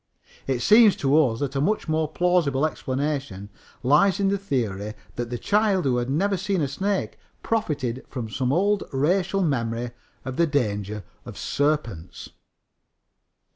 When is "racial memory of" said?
8.91-10.37